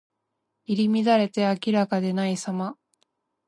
[0.65, 2.75] 入り乱れて明らかでないさま。